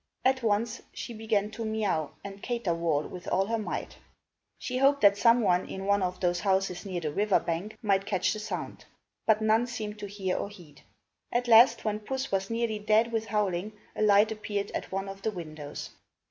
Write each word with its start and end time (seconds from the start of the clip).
At 0.25 0.41
once 0.41 0.81
she 0.91 1.13
began 1.13 1.51
to 1.51 1.63
meouw 1.63 2.09
and 2.23 2.41
caterwaul 2.41 3.07
with 3.07 3.27
all 3.27 3.45
her 3.45 3.59
might. 3.59 3.97
She 4.57 4.79
hoped 4.79 5.01
that 5.01 5.15
some 5.15 5.41
one 5.41 5.67
in 5.69 5.85
one 5.85 6.01
of 6.01 6.19
the 6.21 6.33
houses 6.41 6.87
near 6.87 6.99
the 6.99 7.11
river 7.13 7.39
bank 7.39 7.77
might 7.83 8.07
catch 8.07 8.33
the 8.33 8.39
sound. 8.39 8.85
But 9.27 9.43
none 9.43 9.67
seemed 9.67 9.99
to 9.99 10.07
hear 10.07 10.37
or 10.37 10.49
heed. 10.49 10.81
At 11.31 11.47
last, 11.47 11.85
when 11.85 11.99
Puss 11.99 12.31
was 12.31 12.49
nearly 12.49 12.79
dead 12.79 13.11
with 13.11 13.27
howling, 13.27 13.73
a 13.95 14.01
light 14.01 14.31
appeared 14.31 14.71
at 14.71 14.91
one 14.91 15.07
of 15.07 15.21
the 15.21 15.29
windows. 15.29 15.91